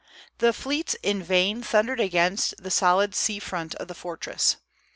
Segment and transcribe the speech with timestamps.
[0.39, 4.55] The fleets in vain thundered against the solid sea front of the fortress.